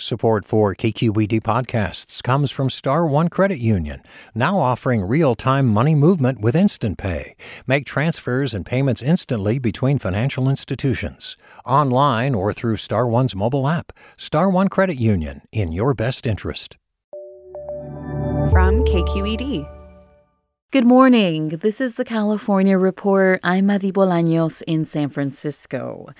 Support 0.00 0.44
for 0.44 0.76
KQED 0.76 1.42
podcasts 1.42 2.22
comes 2.22 2.52
from 2.52 2.70
Star 2.70 3.04
One 3.04 3.26
Credit 3.26 3.58
Union, 3.58 4.02
now 4.32 4.60
offering 4.60 5.02
real-time 5.02 5.66
money 5.66 5.96
movement 5.96 6.40
with 6.40 6.54
Instant 6.54 6.98
Pay. 6.98 7.34
Make 7.66 7.84
transfers 7.84 8.54
and 8.54 8.64
payments 8.64 9.02
instantly 9.02 9.58
between 9.58 9.98
financial 9.98 10.48
institutions, 10.48 11.36
online 11.66 12.36
or 12.36 12.52
through 12.52 12.76
Star 12.76 13.08
One's 13.08 13.34
mobile 13.34 13.66
app. 13.66 13.90
Star 14.16 14.48
One 14.48 14.68
Credit 14.68 14.94
Union, 14.94 15.40
in 15.50 15.72
your 15.72 15.94
best 15.94 16.28
interest. 16.28 16.76
From 18.52 18.84
KQED. 18.84 19.68
Good 20.70 20.86
morning. 20.86 21.48
This 21.48 21.80
is 21.80 21.94
the 21.94 22.04
California 22.04 22.78
Report. 22.78 23.40
I'm 23.42 23.66
Madi 23.66 23.90
Bolaños 23.90 24.62
in 24.68 24.84
San 24.84 25.08
Francisco. 25.08 26.10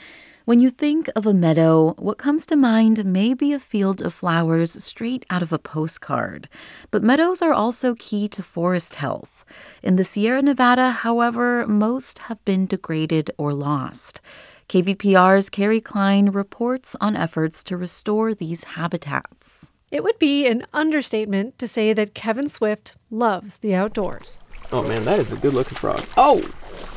When 0.49 0.61
you 0.61 0.71
think 0.71 1.11
of 1.15 1.27
a 1.27 1.35
meadow, 1.35 1.93
what 1.99 2.17
comes 2.17 2.47
to 2.47 2.57
mind 2.57 3.05
may 3.05 3.35
be 3.35 3.53
a 3.53 3.59
field 3.59 4.01
of 4.01 4.15
flowers 4.15 4.83
straight 4.83 5.27
out 5.29 5.43
of 5.43 5.53
a 5.53 5.59
postcard. 5.59 6.49
But 6.91 7.03
meadows 7.03 7.43
are 7.43 7.53
also 7.53 7.95
key 7.95 8.29
to 8.29 8.43
forest 8.43 8.95
health. 8.95 9.45
In 9.83 9.97
the 9.97 10.05
Sierra 10.05 10.41
Nevada, 10.41 10.91
however, 10.91 11.67
most 11.67 12.21
have 12.21 12.43
been 12.47 12.65
degraded 12.65 13.31
or 13.37 13.53
lost. 13.53 14.23
KVPR's 14.71 15.51
Kerry 15.51 15.83
Klein 15.83 16.31
reports 16.31 16.97
on 16.99 17.15
efforts 17.15 17.63
to 17.65 17.77
restore 17.77 18.33
these 18.33 18.65
habitats. 18.65 19.71
It 19.91 20.03
would 20.03 20.19
be 20.19 20.47
an 20.47 20.65
understatement 20.73 21.59
to 21.59 21.69
say 21.69 21.93
that 21.93 22.15
Kevin 22.15 22.49
Swift 22.49 22.97
loves 23.11 23.59
the 23.59 23.75
outdoors. 23.75 24.41
Oh 24.73 24.83
man, 24.83 25.05
that 25.05 25.19
is 25.19 25.31
a 25.31 25.37
good 25.37 25.53
looking 25.53 25.77
frog. 25.77 26.07
Oh! 26.17 26.43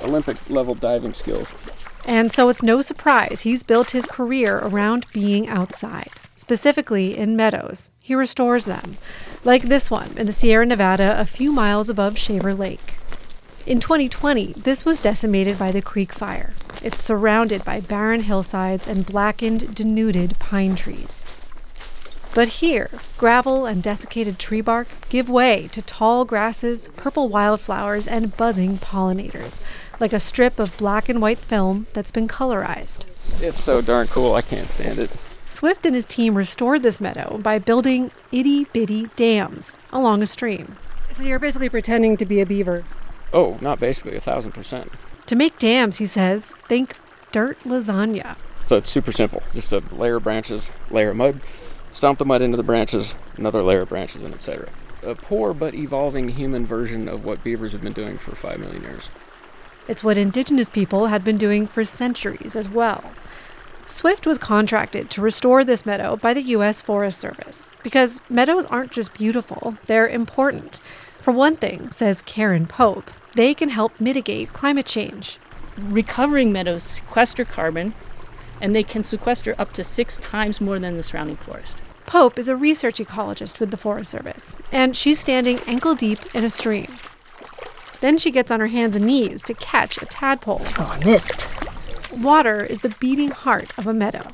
Olympic 0.02 0.38
level 0.49 0.73
diving 0.73 1.11
skills. 1.11 1.53
And 2.05 2.31
so 2.31 2.49
it's 2.49 2.63
no 2.63 2.81
surprise 2.81 3.41
he's 3.41 3.63
built 3.63 3.91
his 3.91 4.05
career 4.05 4.57
around 4.57 5.05
being 5.13 5.47
outside, 5.47 6.11
specifically 6.35 7.17
in 7.17 7.35
meadows. 7.35 7.91
He 8.02 8.16
restores 8.16 8.66
them, 8.66 8.97
like 9.44 9.63
this 9.63 9.91
one 9.91 10.17
in 10.17 10.25
the 10.25 10.31
Sierra 10.31 10.66
Nevada, 10.66 11.19
a 11.19 11.25
few 11.25 11.52
miles 11.52 11.89
above 11.89 12.17
Shaver 12.17 12.53
Lake. 12.53 12.95
In 13.67 13.79
2020, 13.79 14.53
this 14.53 14.85
was 14.85 14.97
decimated 14.97 15.59
by 15.59 15.72
the 15.72 15.81
creek 15.81 16.11
fire. 16.11 16.53
It's 16.83 16.99
surrounded 16.99 17.63
by 17.63 17.79
barren 17.79 18.23
hillsides 18.23 18.88
and 18.88 19.05
blackened, 19.05 19.75
denuded 19.75 20.39
pine 20.39 20.75
trees. 20.75 21.23
But 22.33 22.47
here, 22.47 22.89
gravel 23.17 23.65
and 23.65 23.83
desiccated 23.83 24.39
tree 24.39 24.61
bark 24.61 24.87
give 25.09 25.29
way 25.29 25.67
to 25.73 25.81
tall 25.81 26.23
grasses, 26.23 26.89
purple 26.95 27.27
wildflowers, 27.27 28.07
and 28.07 28.35
buzzing 28.38 28.77
pollinators, 28.77 29.59
like 29.99 30.13
a 30.13 30.19
strip 30.19 30.57
of 30.57 30.77
black 30.77 31.09
and 31.09 31.21
white 31.21 31.39
film 31.39 31.88
that's 31.93 32.11
been 32.11 32.29
colorized. 32.29 33.05
It's 33.41 33.61
so 33.61 33.81
darn 33.81 34.07
cool, 34.07 34.33
I 34.33 34.41
can't 34.41 34.67
stand 34.67 34.99
it. 34.99 35.11
Swift 35.43 35.85
and 35.85 35.93
his 35.93 36.05
team 36.05 36.35
restored 36.35 36.83
this 36.83 37.01
meadow 37.01 37.38
by 37.39 37.59
building 37.59 38.11
itty 38.31 38.63
bitty 38.66 39.07
dams 39.17 39.79
along 39.91 40.23
a 40.23 40.27
stream. 40.27 40.77
So 41.11 41.23
you're 41.23 41.39
basically 41.39 41.67
pretending 41.67 42.16
to 42.16 42.25
be 42.25 42.39
a 42.39 42.45
beaver. 42.45 42.85
Oh, 43.33 43.57
not 43.59 43.81
basically, 43.81 44.16
a 44.16 44.21
thousand 44.21 44.53
percent. 44.53 44.89
To 45.25 45.35
make 45.35 45.57
dams, 45.57 45.97
he 45.97 46.05
says, 46.05 46.55
think 46.69 46.95
dirt 47.33 47.59
lasagna. 47.59 48.38
So 48.67 48.77
it's 48.77 48.89
super 48.89 49.11
simple. 49.11 49.43
Just 49.51 49.73
a 49.73 49.83
layer 49.91 50.16
of 50.16 50.23
branches, 50.23 50.71
layer 50.89 51.09
of 51.09 51.17
mud, 51.17 51.41
stomp 51.94 52.20
the 52.20 52.25
mud 52.25 52.42
into 52.42 52.58
the 52.58 52.64
branches, 52.64 53.16
another 53.38 53.64
layer 53.64 53.81
of 53.81 53.89
branches, 53.89 54.23
and 54.23 54.34
etc. 54.34 54.70
A 55.03 55.16
poor 55.16 55.53
but 55.53 55.73
evolving 55.73 56.30
human 56.30 56.66
version 56.66 57.07
of 57.07 57.25
what 57.25 57.44
beavers 57.44 57.72
have 57.72 57.81
been 57.81 57.94
doing 57.94 58.18
for 58.18 58.35
five 58.35 58.59
million 58.59 58.84
years. 58.84 59.09
It's 59.88 60.03
what 60.03 60.18
indigenous 60.18 60.69
people 60.69 61.07
had 61.07 61.24
been 61.24 61.38
doing 61.38 61.66
for 61.66 61.84
centuries 61.84 62.56
as 62.56 62.69
well. 62.69 63.12
Swift 63.88 64.25
was 64.25 64.38
contracted 64.38 65.09
to 65.09 65.22
restore 65.22 65.66
this 65.66 65.85
meadow 65.85 66.16
by 66.16 66.34
the 66.34 66.44
U.S. 66.44 66.81
Forest 66.81 67.19
Service 67.19 67.72
because 67.84 68.22
meadows 68.30 68.66
aren't 68.68 68.91
just 68.91 69.13
beautiful, 69.13 69.78
they're 69.88 70.07
important. 70.07 70.80
For 71.19 71.31
one 71.31 71.56
thing, 71.56 71.91
says 71.91 72.22
Karen 72.22 72.68
Pope, 72.68 73.12
they 73.35 73.53
can 73.53 73.69
help 73.69 74.00
mitigate 74.00 74.53
climate 74.53 74.85
change. 74.85 75.40
Recovering 75.78 76.51
meadows 76.51 76.84
sequester 76.84 77.44
carbon, 77.44 77.94
and 78.62 78.75
they 78.75 78.84
can 78.84 79.03
sequester 79.03 79.56
up 79.57 79.74
to 79.74 79.84
six 79.84 80.18
times 80.18 80.62
more 80.62 80.80
than 80.80 80.96
the 80.96 81.03
surrounding 81.03 81.38
forest. 81.38 81.78
Pope 82.11 82.38
is 82.38 82.49
a 82.49 82.57
research 82.57 82.97
ecologist 82.97 83.61
with 83.61 83.72
the 83.72 83.77
Forest 83.77 84.11
Service, 84.11 84.57
and 84.69 84.97
she's 84.97 85.17
standing 85.17 85.59
ankle 85.59 85.95
deep 85.95 86.19
in 86.35 86.44
a 86.44 86.49
stream. 86.49 86.97
Then 88.01 88.17
she 88.17 88.31
gets 88.31 88.51
on 88.51 88.59
her 88.59 88.67
hands 88.67 88.97
and 88.97 89.05
knees 89.05 89.41
to 89.44 89.53
catch 89.53 89.97
a 90.01 90.05
tadpole. 90.05 90.59
Oh, 90.77 90.89
I 90.91 91.05
missed. 91.05 91.50
Water 92.11 92.66
is 92.66 92.79
the 92.79 92.94
beating 93.00 93.31
heart 93.31 93.71
of 93.77 93.88
a 93.88 93.94
meadow. 93.94 94.27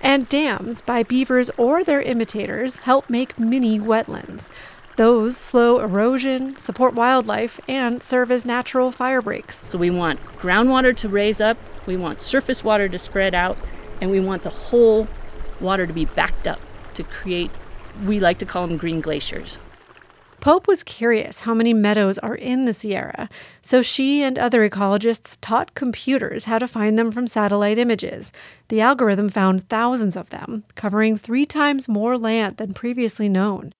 And 0.00 0.30
dams 0.30 0.80
by 0.80 1.02
beavers 1.02 1.50
or 1.58 1.84
their 1.84 2.00
imitators 2.00 2.78
help 2.78 3.10
make 3.10 3.38
mini 3.38 3.78
wetlands. 3.78 4.48
Those 4.96 5.36
slow 5.36 5.80
erosion, 5.80 6.56
support 6.56 6.94
wildlife, 6.94 7.60
and 7.68 8.02
serve 8.02 8.30
as 8.30 8.46
natural 8.46 8.92
fire 8.92 9.20
breaks. 9.20 9.68
So 9.68 9.76
we 9.76 9.90
want 9.90 10.24
groundwater 10.38 10.96
to 10.96 11.08
raise 11.10 11.38
up, 11.38 11.58
we 11.84 11.98
want 11.98 12.22
surface 12.22 12.64
water 12.64 12.88
to 12.88 12.98
spread 12.98 13.34
out, 13.34 13.58
and 14.00 14.10
we 14.10 14.20
want 14.20 14.42
the 14.42 14.48
whole 14.48 15.06
water 15.60 15.86
to 15.86 15.92
be 15.92 16.06
backed 16.06 16.48
up 16.48 16.60
to 16.98 17.02
create, 17.04 17.50
we 18.04 18.20
like 18.20 18.38
to 18.38 18.46
call 18.46 18.66
them 18.66 18.76
green 18.76 19.00
glaciers. 19.00 19.58
Pope 20.40 20.68
was 20.68 20.84
curious 20.84 21.40
how 21.40 21.52
many 21.52 21.74
meadows 21.74 22.16
are 22.18 22.36
in 22.36 22.64
the 22.64 22.72
Sierra, 22.72 23.28
so 23.60 23.82
she 23.82 24.22
and 24.22 24.38
other 24.38 24.68
ecologists 24.68 25.36
taught 25.40 25.74
computers 25.74 26.44
how 26.44 26.58
to 26.58 26.68
find 26.68 26.96
them 26.96 27.10
from 27.10 27.26
satellite 27.26 27.76
images. 27.76 28.30
The 28.68 28.80
algorithm 28.80 29.30
found 29.30 29.68
thousands 29.68 30.16
of 30.16 30.30
them, 30.30 30.62
covering 30.76 31.16
three 31.16 31.44
times 31.44 31.88
more 31.88 32.16
land 32.16 32.58
than 32.58 32.72
previously 32.72 33.28
known. 33.28 33.72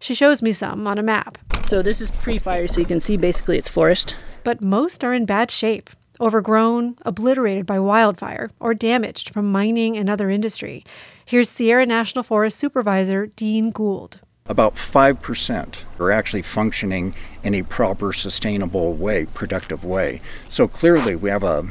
She 0.00 0.14
shows 0.14 0.42
me 0.42 0.52
some 0.52 0.86
on 0.86 0.96
a 0.96 1.02
map. 1.02 1.38
So 1.64 1.82
this 1.82 2.00
is 2.00 2.10
pre-fire, 2.12 2.68
so 2.68 2.80
you 2.80 2.86
can 2.86 3.00
see 3.00 3.16
basically 3.16 3.58
it's 3.58 3.68
forest. 3.68 4.14
But 4.44 4.62
most 4.62 5.02
are 5.02 5.12
in 5.12 5.26
bad 5.26 5.50
shape, 5.50 5.90
overgrown, 6.20 6.96
obliterated 7.02 7.66
by 7.66 7.78
wildfire, 7.78 8.50
or 8.60 8.74
damaged 8.74 9.30
from 9.30 9.50
mining 9.50 9.96
and 9.96 10.10
other 10.10 10.30
industry. 10.30 10.84
Here's 11.24 11.48
Sierra 11.48 11.86
National 11.86 12.22
Forest 12.22 12.58
Supervisor 12.58 13.26
Dean 13.26 13.70
Gould. 13.70 14.20
About 14.46 14.74
5% 14.74 15.76
are 15.98 16.10
actually 16.10 16.42
functioning 16.42 17.14
in 17.42 17.54
a 17.54 17.62
proper, 17.62 18.12
sustainable 18.12 18.94
way, 18.94 19.26
productive 19.26 19.84
way. 19.84 20.20
So 20.48 20.66
clearly, 20.66 21.14
we 21.14 21.30
have 21.30 21.44
a, 21.44 21.68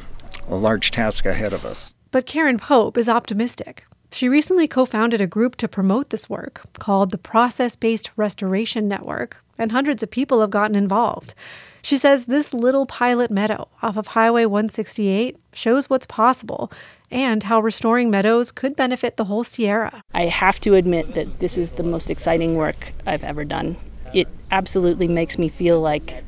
a 0.48 0.56
large 0.56 0.92
task 0.92 1.26
ahead 1.26 1.52
of 1.52 1.66
us. 1.66 1.94
But 2.12 2.26
Karen 2.26 2.58
Pope 2.58 2.98
is 2.98 3.10
optimistic. 3.10 3.86
She 4.12 4.28
recently 4.28 4.68
co 4.68 4.86
founded 4.86 5.22
a 5.22 5.28
group 5.28 5.56
to 5.58 5.68
promote 5.68 6.10
this 6.10 6.30
work 6.30 6.62
called 6.80 7.12
the 7.12 7.18
Process 7.18 7.76
Based 7.76 8.12
Restoration 8.16 8.88
Network, 8.88 9.44
and 9.60 9.72
hundreds 9.72 10.02
of 10.02 10.10
people 10.10 10.42
have 10.42 10.50
gotten 10.50 10.76
involved. 10.76 11.36
She 11.82 11.98
says 11.98 12.26
this 12.26 12.54
little 12.54 12.86
pilot 12.86 13.32
meadow 13.32 13.68
off 13.82 13.98
of 13.98 14.08
Highway 14.08 14.46
168 14.46 15.38
shows 15.54 15.90
what's 15.90 16.06
possible 16.06 16.72
and 17.12 17.44
how 17.44 17.60
restoring 17.60 18.10
meadows 18.10 18.52
could 18.52 18.76
benefit 18.76 19.18
the 19.18 19.26
whole 19.26 19.44
Sierra. 19.44 20.04
I 20.14 20.26
have 20.26 20.60
to 20.62 20.76
admit 20.76 21.14
that 21.14 21.40
this 21.40 21.58
is 21.58 21.72
the 21.72 21.84
most 21.84 22.10
exciting 22.10 22.56
work 22.56 22.94
I've 23.06 23.24
ever 23.24 23.46
done. 23.46 23.78
It 24.14 24.28
absolutely 24.52 25.08
makes 25.08 25.38
me 25.38 25.50
feel 25.50 25.80
like 25.80 26.24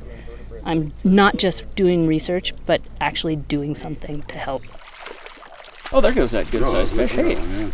I'm 0.63 0.94
not 1.03 1.38
just 1.38 1.74
doing 1.75 2.08
research, 2.08 2.53
but 2.66 2.81
actually 3.00 3.36
doing 3.36 3.75
something 3.75 4.22
to 4.24 4.38
help. 4.38 4.63
Oh, 5.92 6.02
there 6.02 6.13
goes 6.13 6.31
that 6.31 6.50
good 6.52 6.66
sized 6.66 6.95
fish. 6.95 7.12
Hey. 7.12 7.72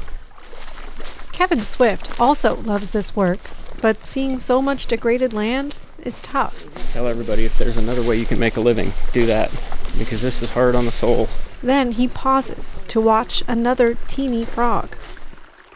Kevin 1.31 1.59
Swift 1.59 2.19
also 2.19 2.55
loves 2.55 2.89
this 2.89 3.15
work, 3.15 3.39
but 3.81 4.05
seeing 4.05 4.37
so 4.37 4.61
much 4.61 4.85
degraded 4.85 5.33
land 5.33 5.77
is 6.03 6.21
tough. 6.21 6.91
Tell 6.93 7.07
everybody 7.07 7.45
if 7.45 7.57
there's 7.57 7.77
another 7.77 8.01
way 8.03 8.17
you 8.17 8.25
can 8.25 8.39
make 8.39 8.57
a 8.57 8.61
living, 8.61 8.93
do 9.13 9.25
that. 9.25 9.49
Because 9.97 10.21
this 10.21 10.41
is 10.41 10.51
hard 10.51 10.75
on 10.75 10.85
the 10.85 10.91
soul. 10.91 11.27
Then 11.63 11.93
he 11.93 12.07
pauses 12.07 12.79
to 12.87 13.01
watch 13.01 13.43
another 13.47 13.95
teeny 14.07 14.43
frog. 14.43 14.95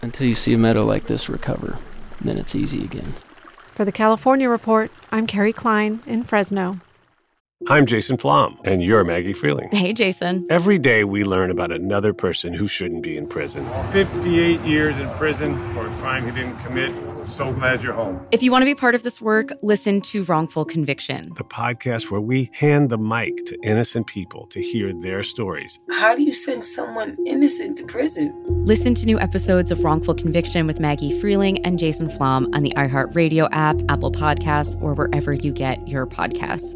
Until 0.01 0.27
you 0.27 0.35
see 0.35 0.53
a 0.53 0.57
meadow 0.57 0.85
like 0.85 1.07
this 1.07 1.29
recover, 1.29 1.77
then 2.19 2.37
it's 2.37 2.55
easy 2.55 2.83
again. 2.83 3.13
For 3.67 3.85
the 3.85 3.91
California 3.91 4.49
Report, 4.49 4.91
I'm 5.11 5.25
Kerry 5.25 5.53
Klein 5.53 6.01
in 6.05 6.23
Fresno. 6.23 6.79
I'm 7.67 7.85
Jason 7.85 8.17
Flom, 8.17 8.57
and 8.63 8.83
you're 8.83 9.03
Maggie 9.03 9.35
Freleng. 9.35 9.71
Hey, 9.71 9.93
Jason. 9.93 10.47
Every 10.49 10.79
day 10.79 11.03
we 11.03 11.23
learn 11.23 11.51
about 11.51 11.71
another 11.71 12.11
person 12.11 12.53
who 12.53 12.67
shouldn't 12.67 13.03
be 13.03 13.15
in 13.15 13.27
prison. 13.27 13.69
58 13.91 14.59
years 14.61 14.97
in 14.97 15.07
prison 15.11 15.55
for 15.73 15.85
a 15.85 15.89
crime 15.97 16.25
he 16.25 16.31
didn't 16.31 16.57
commit. 16.65 16.95
So 17.27 17.53
glad 17.53 17.83
you're 17.83 17.93
home. 17.93 18.25
If 18.31 18.41
you 18.41 18.51
want 18.51 18.63
to 18.63 18.65
be 18.65 18.73
part 18.73 18.95
of 18.95 19.03
this 19.03 19.21
work, 19.21 19.53
listen 19.61 20.01
to 20.01 20.23
Wrongful 20.23 20.65
Conviction, 20.65 21.33
the 21.35 21.43
podcast 21.43 22.09
where 22.09 22.19
we 22.19 22.49
hand 22.51 22.89
the 22.89 22.97
mic 22.97 23.45
to 23.45 23.57
innocent 23.61 24.07
people 24.07 24.47
to 24.47 24.61
hear 24.61 24.91
their 24.91 25.21
stories. 25.21 25.79
How 25.91 26.15
do 26.15 26.23
you 26.23 26.33
send 26.33 26.63
someone 26.63 27.15
innocent 27.27 27.77
to 27.77 27.85
prison? 27.85 28.33
Listen 28.65 28.95
to 28.95 29.05
new 29.05 29.19
episodes 29.19 29.69
of 29.69 29.83
Wrongful 29.83 30.15
Conviction 30.15 30.65
with 30.65 30.79
Maggie 30.79 31.13
Freleng 31.21 31.61
and 31.63 31.77
Jason 31.77 32.09
Flom 32.09 32.49
on 32.55 32.63
the 32.63 32.73
iHeartRadio 32.75 33.49
app, 33.51 33.79
Apple 33.87 34.11
Podcasts, 34.11 34.81
or 34.81 34.95
wherever 34.95 35.31
you 35.31 35.53
get 35.53 35.87
your 35.87 36.07
podcasts. 36.07 36.75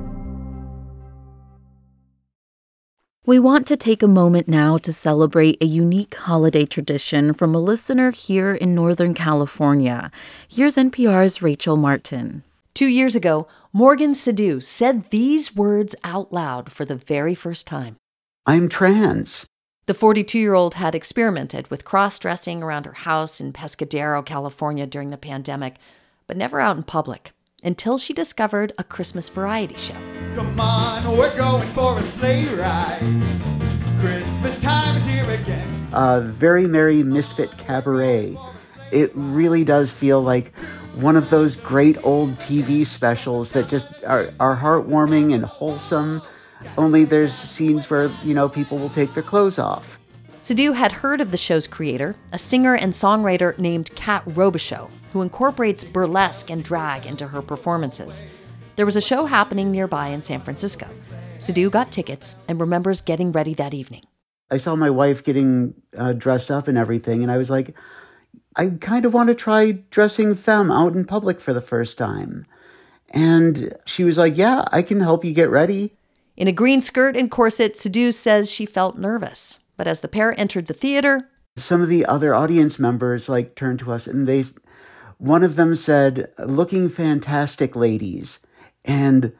We 3.23 3.37
want 3.37 3.67
to 3.67 3.77
take 3.77 4.01
a 4.01 4.07
moment 4.07 4.47
now 4.47 4.79
to 4.79 4.91
celebrate 4.91 5.61
a 5.61 5.65
unique 5.67 6.15
holiday 6.15 6.65
tradition 6.65 7.33
from 7.33 7.53
a 7.53 7.59
listener 7.59 8.09
here 8.09 8.55
in 8.55 8.73
Northern 8.73 9.13
California. 9.13 10.09
Here's 10.49 10.75
NPR's 10.75 11.39
Rachel 11.39 11.77
Martin. 11.77 12.41
Two 12.73 12.87
years 12.87 13.15
ago, 13.15 13.47
Morgan 13.71 14.15
Sadu 14.15 14.59
said 14.59 15.11
these 15.11 15.55
words 15.55 15.95
out 16.03 16.33
loud 16.33 16.71
for 16.71 16.83
the 16.83 16.95
very 16.95 17.35
first 17.35 17.67
time 17.67 17.95
I'm 18.47 18.67
trans. 18.67 19.45
The 19.85 19.93
42 19.93 20.39
year 20.39 20.55
old 20.55 20.73
had 20.73 20.95
experimented 20.95 21.69
with 21.69 21.85
cross 21.85 22.17
dressing 22.17 22.63
around 22.63 22.87
her 22.87 22.93
house 22.93 23.39
in 23.39 23.53
Pescadero, 23.53 24.25
California 24.25 24.87
during 24.87 25.11
the 25.11 25.17
pandemic, 25.17 25.75
but 26.25 26.37
never 26.37 26.59
out 26.59 26.75
in 26.75 26.81
public 26.81 27.33
until 27.63 27.97
she 27.97 28.13
discovered 28.13 28.73
a 28.77 28.83
Christmas 28.83 29.29
variety 29.29 29.77
show. 29.77 29.95
Come 30.35 30.59
on, 30.59 31.17
we're 31.17 31.35
going 31.37 31.67
for 31.73 31.99
a 31.99 32.03
sleigh 32.03 32.45
ride. 32.55 32.99
Christmas 33.99 34.59
time 34.61 34.95
is 34.97 35.05
here 35.05 35.29
again. 35.29 35.87
A 35.93 36.21
very 36.21 36.65
merry 36.65 37.03
misfit 37.03 37.57
cabaret. 37.57 38.37
It 38.91 39.11
really 39.13 39.63
does 39.63 39.91
feel 39.91 40.21
like 40.21 40.55
one 40.95 41.15
of 41.15 41.29
those 41.29 41.55
great 41.55 42.03
old 42.03 42.37
TV 42.39 42.85
specials 42.85 43.51
that 43.51 43.69
just 43.69 43.87
are, 44.05 44.33
are 44.39 44.57
heartwarming 44.57 45.33
and 45.33 45.45
wholesome. 45.45 46.21
Only 46.77 47.05
there's 47.05 47.33
scenes 47.33 47.89
where, 47.89 48.11
you 48.23 48.33
know, 48.33 48.49
people 48.49 48.77
will 48.77 48.89
take 48.89 49.13
their 49.13 49.23
clothes 49.23 49.59
off. 49.59 49.99
Sadu 50.41 50.71
had 50.71 50.91
heard 50.91 51.21
of 51.21 51.31
the 51.31 51.37
show's 51.37 51.67
creator, 51.67 52.15
a 52.33 52.39
singer 52.39 52.75
and 52.75 52.93
songwriter 52.93 53.57
named 53.59 53.93
Kat 53.95 54.25
Robichaux, 54.25 54.89
who 55.11 55.21
incorporates 55.21 55.83
burlesque 55.83 56.49
and 56.49 56.63
drag 56.63 57.05
into 57.05 57.27
her 57.27 57.41
performances. 57.41 58.23
There 58.75 58.85
was 58.85 58.95
a 58.95 59.01
show 59.01 59.25
happening 59.25 59.71
nearby 59.71 60.07
in 60.07 60.21
San 60.21 60.41
Francisco. 60.41 60.87
Sadu 61.39 61.69
got 61.69 61.91
tickets 61.91 62.35
and 62.47 62.59
remembers 62.59 63.01
getting 63.01 63.31
ready 63.31 63.53
that 63.55 63.73
evening. 63.73 64.03
I 64.49 64.57
saw 64.57 64.75
my 64.75 64.89
wife 64.89 65.23
getting 65.23 65.73
uh, 65.97 66.13
dressed 66.13 66.51
up 66.51 66.67
and 66.67 66.77
everything, 66.77 67.23
and 67.23 67.31
I 67.31 67.37
was 67.37 67.49
like, 67.49 67.75
I 68.55 68.67
kind 68.67 69.05
of 69.05 69.13
want 69.13 69.29
to 69.29 69.35
try 69.35 69.71
dressing 69.89 70.35
femme 70.35 70.71
out 70.71 70.93
in 70.93 71.05
public 71.05 71.39
for 71.39 71.53
the 71.53 71.61
first 71.61 71.97
time. 71.97 72.45
And 73.11 73.73
she 73.85 74.03
was 74.03 74.17
like, 74.17 74.37
Yeah, 74.37 74.65
I 74.71 74.81
can 74.81 74.99
help 74.99 75.23
you 75.23 75.33
get 75.33 75.49
ready. 75.49 75.95
In 76.35 76.47
a 76.47 76.53
green 76.53 76.81
skirt 76.81 77.15
and 77.15 77.29
corset, 77.31 77.77
Sadu 77.77 78.11
says 78.11 78.51
she 78.51 78.65
felt 78.65 78.97
nervous. 78.97 79.59
But 79.77 79.87
as 79.87 80.01
the 80.01 80.07
pair 80.07 80.37
entered 80.39 80.67
the 80.67 80.73
theater, 80.73 81.29
some 81.57 81.81
of 81.81 81.89
the 81.89 82.05
other 82.05 82.33
audience 82.33 82.79
members 82.79 83.27
like 83.27 83.55
turned 83.55 83.79
to 83.79 83.91
us 83.91 84.07
and 84.07 84.27
they 84.27 84.45
one 85.21 85.43
of 85.43 85.55
them 85.55 85.75
said, 85.75 86.31
"Looking 86.39 86.89
fantastic, 86.89 87.75
ladies." 87.75 88.39
And 88.83 89.33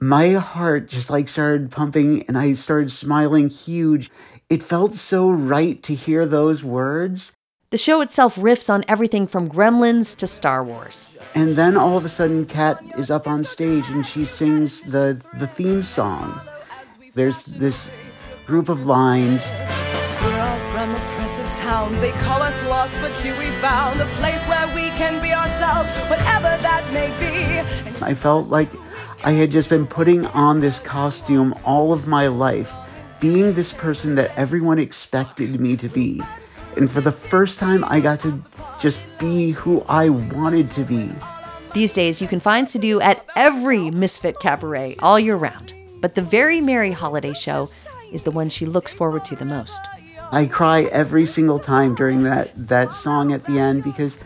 my 0.00 0.34
heart 0.34 0.88
just 0.88 1.10
like 1.10 1.28
started 1.28 1.72
pumping 1.72 2.22
and 2.28 2.38
I 2.38 2.52
started 2.54 2.92
smiling 2.92 3.48
huge. 3.48 4.10
It 4.48 4.62
felt 4.62 4.94
so 4.94 5.28
right 5.28 5.82
to 5.82 5.94
hear 5.94 6.24
those 6.24 6.62
words. 6.62 7.32
The 7.70 7.78
show 7.78 8.00
itself 8.00 8.36
riffs 8.36 8.72
on 8.72 8.84
everything 8.86 9.26
from 9.26 9.50
Gremlins 9.50 10.16
to 10.18 10.26
Star 10.28 10.62
Wars. 10.62 11.08
And 11.34 11.56
then 11.56 11.76
all 11.76 11.98
of 11.98 12.04
a 12.04 12.08
sudden 12.08 12.46
Kat 12.46 12.80
is 12.96 13.10
up 13.10 13.26
on 13.26 13.42
stage 13.42 13.88
and 13.88 14.06
she 14.06 14.24
sings 14.24 14.82
the 14.82 15.20
the 15.38 15.48
theme 15.48 15.82
song. 15.82 16.40
There's 17.14 17.44
this 17.44 17.90
group 18.46 18.68
of 18.68 18.86
lines. 18.86 19.50
We're 20.78 20.84
all 20.84 20.94
from 20.94 21.10
oppressive 21.10 21.58
towns. 21.58 21.98
They 22.00 22.12
call 22.12 22.40
us 22.40 22.66
lost, 22.68 22.94
but 23.00 23.10
here 23.14 23.36
we 23.36 23.46
found 23.60 24.00
a 24.00 24.06
place 24.20 24.40
where 24.46 24.64
we 24.76 24.90
can 24.96 25.20
be 25.20 25.32
ourselves, 25.32 25.90
whatever 26.08 26.56
that 26.62 26.88
may 26.92 27.08
be. 27.18 28.00
I 28.00 28.14
felt 28.14 28.46
like 28.46 28.68
I 29.24 29.32
had 29.32 29.50
just 29.50 29.68
been 29.68 29.88
putting 29.88 30.26
on 30.26 30.60
this 30.60 30.78
costume 30.78 31.52
all 31.64 31.92
of 31.92 32.06
my 32.06 32.28
life, 32.28 32.72
being 33.20 33.54
this 33.54 33.72
person 33.72 34.14
that 34.16 34.30
everyone 34.38 34.78
expected 34.78 35.58
me 35.58 35.76
to 35.78 35.88
be. 35.88 36.22
And 36.76 36.88
for 36.88 37.00
the 37.00 37.10
first 37.10 37.58
time, 37.58 37.82
I 37.84 37.98
got 37.98 38.20
to 38.20 38.40
just 38.78 39.00
be 39.18 39.50
who 39.50 39.82
I 39.88 40.10
wanted 40.10 40.70
to 40.72 40.84
be. 40.84 41.10
These 41.74 41.92
days, 41.92 42.22
you 42.22 42.28
can 42.28 42.38
find 42.38 42.70
Sadu 42.70 43.00
at 43.00 43.26
every 43.34 43.90
Misfit 43.90 44.38
Cabaret 44.38 44.94
all 45.00 45.18
year 45.18 45.34
round. 45.34 45.74
But 46.00 46.14
the 46.14 46.22
Very 46.22 46.60
Merry 46.60 46.92
Holiday 46.92 47.32
Show 47.32 47.68
is 48.12 48.22
the 48.22 48.30
one 48.30 48.48
she 48.48 48.64
looks 48.64 48.94
forward 48.94 49.24
to 49.24 49.34
the 49.34 49.44
most. 49.44 49.80
I 50.30 50.46
cry 50.46 50.82
every 50.84 51.24
single 51.24 51.58
time 51.58 51.94
during 51.94 52.22
that, 52.24 52.54
that 52.54 52.92
song 52.92 53.32
at 53.32 53.44
the 53.44 53.58
end 53.58 53.82
because 53.82 54.18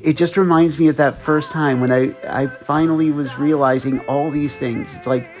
it 0.00 0.16
just 0.16 0.36
reminds 0.36 0.78
me 0.78 0.88
of 0.88 0.96
that 0.98 1.16
first 1.16 1.50
time 1.50 1.80
when 1.80 1.90
I, 1.90 2.14
I 2.28 2.46
finally 2.46 3.10
was 3.10 3.38
realizing 3.38 4.00
all 4.00 4.30
these 4.30 4.56
things. 4.56 4.94
It's 4.94 5.06
like 5.06 5.34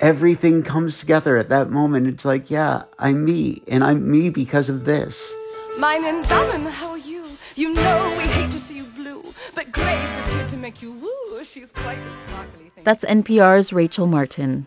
everything 0.00 0.62
comes 0.62 1.00
together 1.00 1.36
at 1.36 1.50
that 1.50 1.70
moment. 1.70 2.06
It's 2.06 2.24
like, 2.24 2.50
yeah, 2.50 2.84
I'm 2.98 3.24
me, 3.24 3.62
and 3.68 3.84
I'm 3.84 4.10
me 4.10 4.30
because 4.30 4.68
of 4.68 4.84
this. 4.84 5.34
Mine 5.78 6.04
and 6.04 6.26
Diamond, 6.26 6.68
how 6.68 6.90
are 6.90 6.98
you? 6.98 7.24
You 7.54 7.74
know 7.74 8.14
we 8.16 8.24
hate 8.24 8.50
to 8.50 8.58
see 8.58 8.78
you 8.78 8.84
blue, 8.96 9.22
but 9.54 9.70
Grace 9.70 10.18
is 10.18 10.32
here 10.34 10.46
to 10.48 10.56
make 10.56 10.80
you 10.80 10.92
woo. 10.92 11.44
She's 11.44 11.72
quite 11.72 11.96
the 11.96 12.10
sparkly 12.26 12.70
thing. 12.70 12.84
That's 12.84 13.04
NPR's 13.04 13.72
Rachel 13.72 14.06
Martin. 14.06 14.66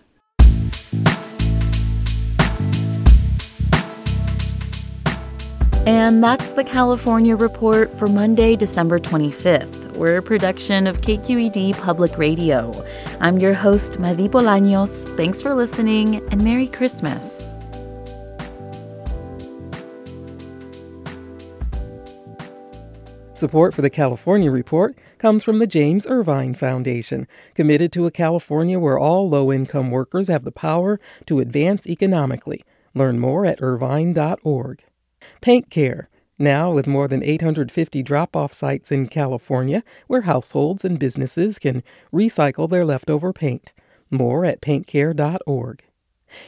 And 5.89 6.23
that's 6.23 6.51
the 6.51 6.63
California 6.63 7.35
Report 7.35 7.91
for 7.97 8.05
Monday, 8.05 8.55
December 8.55 8.99
25th. 8.99 9.97
We're 9.97 10.17
a 10.17 10.21
production 10.21 10.85
of 10.85 11.01
KQED 11.01 11.75
Public 11.79 12.15
Radio. 12.15 12.85
I'm 13.19 13.39
your 13.39 13.55
host, 13.55 13.97
Madi 13.97 14.29
Bolaños. 14.29 15.07
Thanks 15.17 15.41
for 15.41 15.55
listening 15.55 16.17
and 16.29 16.43
Merry 16.43 16.67
Christmas. 16.67 17.57
Support 23.33 23.73
for 23.73 23.81
the 23.81 23.89
California 23.89 24.51
Report 24.51 24.95
comes 25.17 25.43
from 25.43 25.57
the 25.57 25.65
James 25.65 26.05
Irvine 26.05 26.53
Foundation, 26.53 27.27
committed 27.55 27.91
to 27.93 28.05
a 28.05 28.11
California 28.11 28.77
where 28.77 28.99
all 28.99 29.27
low 29.27 29.51
income 29.51 29.89
workers 29.89 30.27
have 30.27 30.43
the 30.43 30.51
power 30.51 30.99
to 31.25 31.39
advance 31.39 31.87
economically. 31.87 32.63
Learn 32.93 33.17
more 33.17 33.43
at 33.43 33.59
irvine.org. 33.59 34.83
Paint 35.41 35.69
Care, 35.69 36.09
now 36.37 36.71
with 36.71 36.87
more 36.87 37.07
than 37.07 37.23
850 37.23 38.01
drop 38.03 38.35
off 38.35 38.53
sites 38.53 38.91
in 38.91 39.07
California 39.07 39.83
where 40.07 40.21
households 40.21 40.85
and 40.85 40.97
businesses 40.97 41.59
can 41.59 41.83
recycle 42.13 42.69
their 42.69 42.85
leftover 42.85 43.33
paint. 43.33 43.73
More 44.09 44.45
at 44.45 44.61
paintcare.org. 44.61 45.83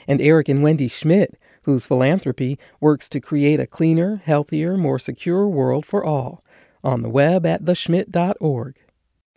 And 0.07 0.21
Eric 0.21 0.49
and 0.49 0.63
Wendy 0.63 0.87
Schmidt, 0.87 1.37
whose 1.63 1.85
philanthropy 1.85 2.57
works 2.79 3.09
to 3.09 3.19
create 3.19 3.59
a 3.59 3.67
cleaner, 3.67 4.21
healthier, 4.23 4.77
more 4.77 4.99
secure 4.99 5.47
world 5.47 5.85
for 5.85 6.03
all 6.03 6.43
on 6.83 7.01
the 7.01 7.09
web 7.09 7.45
at 7.45 7.63
theschmidt.org. 7.63 8.75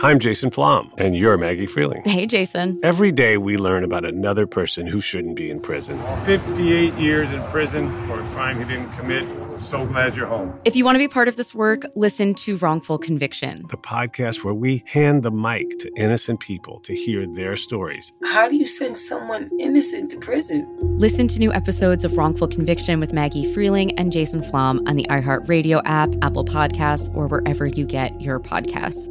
I'm 0.00 0.20
Jason 0.20 0.50
Flom, 0.50 0.90
and 0.96 1.14
you're 1.14 1.36
Maggie 1.36 1.66
Freleng. 1.66 2.06
Hey, 2.06 2.24
Jason. 2.24 2.80
Every 2.82 3.12
day 3.12 3.36
we 3.36 3.58
learn 3.58 3.84
about 3.84 4.06
another 4.06 4.46
person 4.46 4.86
who 4.86 5.02
shouldn't 5.02 5.36
be 5.36 5.50
in 5.50 5.60
prison. 5.60 6.02
58 6.24 6.94
years 6.94 7.30
in 7.30 7.42
prison 7.44 7.90
for 8.06 8.18
a 8.18 8.22
crime 8.28 8.58
he 8.58 8.64
didn't 8.64 8.90
commit. 8.92 9.28
So 9.60 9.86
glad 9.86 10.16
you're 10.16 10.26
home. 10.26 10.58
If 10.64 10.76
you 10.76 10.86
want 10.86 10.94
to 10.94 10.98
be 10.98 11.08
part 11.08 11.28
of 11.28 11.36
this 11.36 11.54
work, 11.54 11.84
listen 11.94 12.32
to 12.36 12.56
Wrongful 12.56 12.96
Conviction, 12.96 13.66
the 13.68 13.76
podcast 13.76 14.42
where 14.42 14.54
we 14.54 14.82
hand 14.86 15.24
the 15.24 15.30
mic 15.30 15.78
to 15.80 15.92
innocent 15.94 16.40
people 16.40 16.80
to 16.80 16.94
hear 16.94 17.26
their 17.26 17.54
stories. 17.54 18.14
How 18.24 18.48
do 18.48 18.56
you 18.56 18.66
send 18.66 18.96
someone 18.96 19.50
innocent 19.60 20.10
to 20.12 20.16
prison? 20.16 20.66
Listen 20.98 21.28
to 21.28 21.38
new 21.38 21.52
episodes 21.52 22.02
of 22.02 22.16
Wrongful 22.16 22.48
Conviction 22.48 22.98
with 22.98 23.12
Maggie 23.12 23.44
Freleng 23.54 23.92
and 23.98 24.10
Jason 24.10 24.42
Flom 24.42 24.82
on 24.86 24.96
the 24.96 25.04
iHeartRadio 25.10 25.82
app, 25.84 26.14
Apple 26.22 26.46
Podcasts, 26.46 27.14
or 27.14 27.26
wherever 27.28 27.66
you 27.66 27.84
get 27.84 28.18
your 28.22 28.40
podcasts. 28.40 29.06